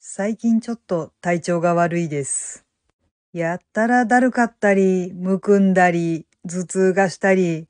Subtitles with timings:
[0.00, 2.64] 最近ちょっと体調が悪いです。
[3.32, 7.66] やったらだるかったり、むくんだり、頭痛がしたり。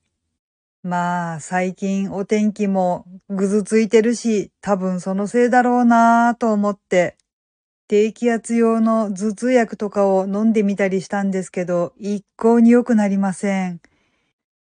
[0.82, 7.16] まあ、最近お天気もぐずついてるし、多分そのせいだろうなぁと思って、
[7.88, 13.80] 低気圧用の頭痛薬とかを飲んでみたりしたんですけど、一向に良くなりません。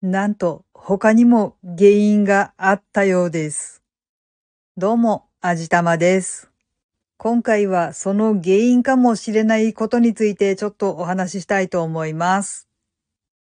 [0.02, 3.84] なんと、他にも原因があったようです。
[4.78, 6.51] どうも、あじたまです。
[7.24, 12.68] 今回はその原因かもしれないことについてちょっとお話ししたいと思います。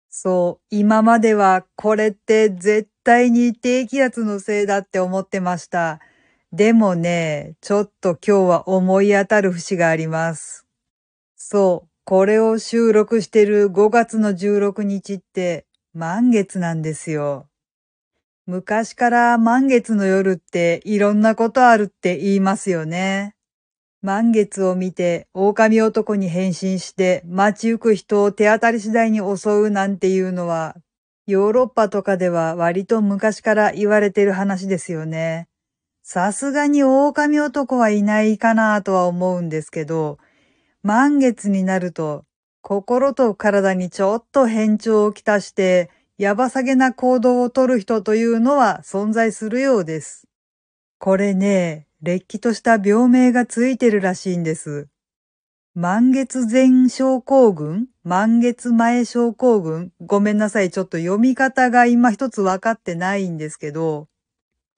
[0.09, 6.01] そう、今まではこれって絶対に低気圧のせいだって思ってました。
[6.53, 10.67] でもね、ちょっと今日は思い当たる節があります。
[11.37, 17.47] そう、これを収録してる5月の16日って満月なんですよ。
[18.47, 23.37] 昔から満月の夜っていろんなことあるって言いますよね。
[24.03, 30.75] 満月を見て狼男に変身して街行く人を手当たり次第に襲うなんていうのは、
[31.27, 35.49] ヨーロッパとかでは割と昔から言われてる話ですよね。
[36.03, 40.19] さすがに狼男はいないかなとは思うんですけど、
[40.83, 42.25] 満月になると
[42.63, 50.30] 心と体にちょっと変調をきたして、やばさげな行動をとる人というのは存在するようです。
[51.03, 54.89] これね、れっきとした病名がついてるらしいんです。
[55.75, 57.87] 満月前症候群？
[58.05, 59.93] 満月前症候群？
[60.03, 60.71] ごめんなさい。
[60.71, 64.09] ちょっと読み方が今一つ分かってないんですけど、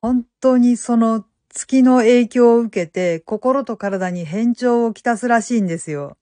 [0.00, 6.16] 本当にその月の影響を受けて心と体に変調をきたすらしいんですよ。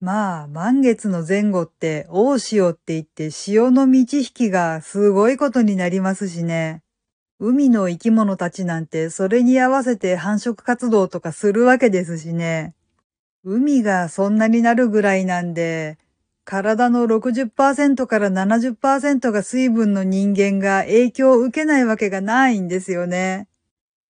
[0.00, 6.82] まあ、満月の前後って大潮って言って潮の満ち引きがすごいことになりますしね。
[7.38, 12.74] 海の生き物たちなんてそれに合わせて繁殖活動とかするわけですしね。
[13.44, 15.98] 海がそんなになるぐらいなんで、
[16.44, 23.48] 体の60%から70%が水分の人間が影響を受けないわけがないんですよね。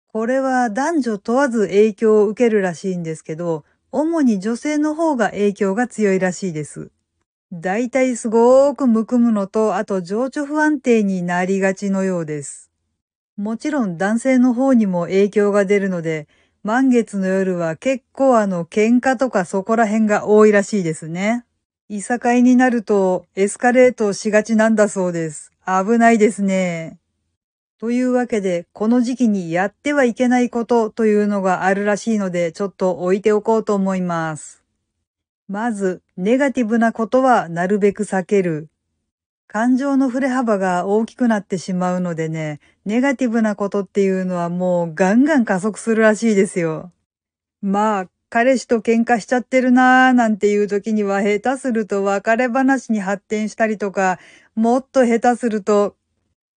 [0.08, 6.90] これは男女問わず影響を受けるらしいんですけど、主に女性の方が影響が強いらしいです。
[7.52, 12.73] だいたいすごーくむくむのと、あと情緒不安定になりがちのようです。
[13.36, 16.28] もちろん男性の方にも影響が出るので、
[16.62, 21.44] 満月の夜は結構あの喧嘩とかそこら辺が多いらしいですね。
[21.88, 25.52] いさかいになるとエスカレートしがちなんだそうです。
[25.66, 26.98] 危ないですね。
[27.78, 34.62] というわけで、この時期にやってはいけないことというのがあるらしいので、ちょっと置いておこうと思います。
[35.48, 38.68] まず、ネガティブなことはなるべく避ける。
[39.54, 46.90] 感情の振れ幅が大きくなってしまうのでね、ネガティブなことっていうのはもうガンガン加速するらしいですよ。
[47.62, 54.18] まあ、彼氏と喧嘩しちゃってるなーなんていう時には下手すると別れ話に発展したりとか、
[54.56, 55.94] もっと下手すると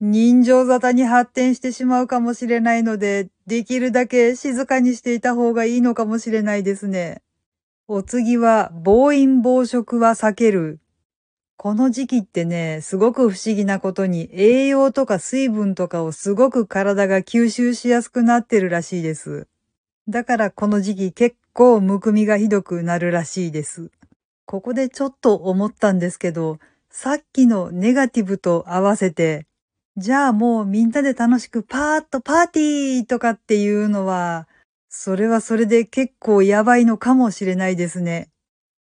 [0.00, 7.20] 人情沙汰に発展してしまうかもしれないので、できるだけ静かにしていた方がいいのかもしれないですね。
[7.88, 10.80] お次は、暴飲暴食は避ける。
[11.58, 19.48] この時期ってね、すごく不思議なことに栄養とか水分とかをすごく体が吸収しやすくなってるらしいです。
[20.06, 23.90] だからこの時期結構むくみがひどくなるらしいです。
[24.44, 26.58] ここでちょっと思ったんですけど、
[26.90, 29.46] さっきのネガティブと合わせて、
[29.96, 34.46] じゃあもうみんなで楽しくパーッとパーティーとかっていうのは、
[34.90, 38.28] それはそれで結構やばいのかもしれないですね。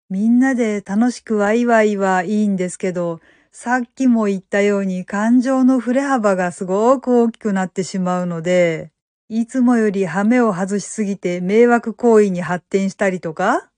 [0.09, 3.21] みんなで楽しくワイワイはいいんですけど、
[3.51, 8.91] さっきも言ったように感情の振れ幅がすごく大きくなってしまうので、
[9.29, 13.71] いつもよりハメを外しすぎて迷惑行為に発展したりとか、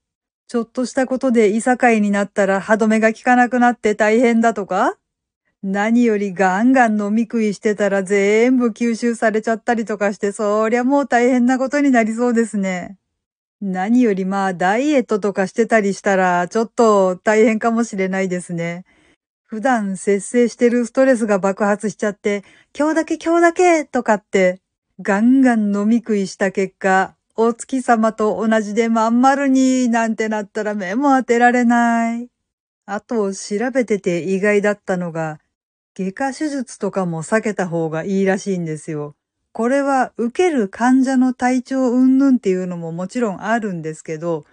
[0.49, 4.97] ちょっとしたことでいさかいになったら歯止めが効かなくなって大変だとか、
[5.63, 12.97] 何よりガンガン飲み食いしてたら全部吸収されちゃったりとかして、そりゃもう大変なことになりそうですね。
[13.59, 18.85] 何よりまあダイエットとかしてたりしたらちょっと大変かもしれないですね。
[19.45, 22.43] 普段節制してるストレスが爆発しちゃって、
[22.77, 24.61] 今日だけ今日だけとかって
[25.01, 32.29] ガンガン飲み食いした結果、お月様と同じでまん丸になんてなったら目も当てられない。
[32.85, 35.39] あと調べてて意外だったのが、
[35.95, 39.15] 外科手術とかも避けた方がいいらしいんですよ。
[39.57, 44.45] これは受ける患者の体調云々っていうのももちろんあるんですけど、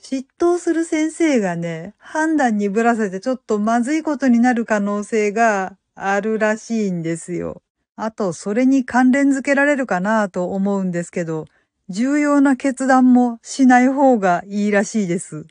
[0.00, 7.62] 嫉妬する先生がね、判断にぶらせてちょっとまずいことになる可能性があるらしいんですよ。
[7.96, 11.46] あと、それに関連づけられるかなと思うんですけど、
[11.88, 15.48] 重要な決断もしない方がいいらしいです。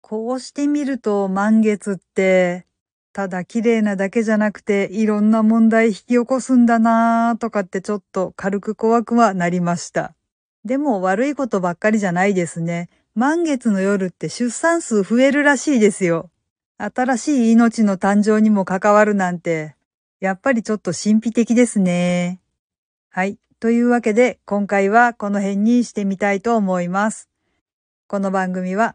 [0.00, 2.66] こうしてみると満月って、
[3.12, 10.14] ただ綺麗なだけじゃなくていろんな問題引き起こすんだなーとかってちょっと軽く怖くはなりました。
[10.64, 12.88] でも悪いことばっかりじゃないですね。
[13.14, 16.30] 満月の夜って出産数増えるらしいですよ。
[16.78, 19.74] 新しい命の誕生にも関わるなんて、
[20.20, 22.40] やっぱりちょっと神秘的ですね。
[23.10, 23.38] はい。
[23.58, 27.28] というわけで、今回はこの辺にしてみたいと思います。
[28.06, 28.94] この番組は、